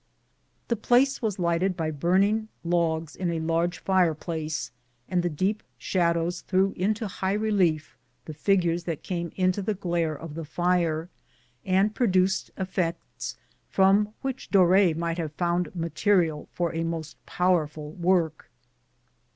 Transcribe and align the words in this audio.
The 0.67 0.75
place 0.75 1.21
was 1.21 1.37
lighted 1.37 1.77
by 1.77 1.91
burning 1.91 2.47
logs 2.63 3.15
in 3.15 3.29
a 3.29 3.39
large 3.39 3.77
fireplace, 3.77 4.71
and 5.07 5.21
the 5.21 5.29
deep 5.29 5.61
shadows 5.77 6.41
threw 6.41 6.71
into 6.75 7.05
high 7.07 7.33
relief 7.35 7.99
the 8.25 8.33
figures 8.33 8.85
that 8.85 9.03
came 9.03 9.31
into 9.35 9.61
the 9.61 9.75
glare 9.75 10.15
of 10.17 10.33
the 10.33 10.43
fire, 10.43 11.09
and 11.63 11.93
produced 11.93 12.49
effects 12.57 13.35
from 13.69 14.15
which 14.23 14.49
Dore 14.49 14.95
might 14.95 15.19
have 15.19 15.33
found 15.33 15.75
material 15.75 16.49
for 16.51 16.73
a 16.73 16.83
most 16.83 17.23
powerful 17.27 17.91
work. 17.91 18.49